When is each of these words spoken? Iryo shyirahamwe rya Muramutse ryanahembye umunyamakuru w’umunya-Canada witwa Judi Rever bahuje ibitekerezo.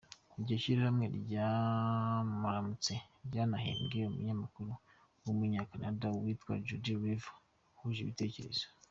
Iryo 0.39 0.55
shyirahamwe 0.63 1.05
rya 1.19 1.49
Muramutse 2.39 2.93
ryanahembye 3.27 4.01
umunyamakuru 4.07 4.71
w’umunya-Canada 5.23 6.05
witwa 6.23 6.53
Judi 6.65 6.93
Rever 7.01 7.35
bahuje 7.73 8.01
ibitekerezo. 8.03 8.65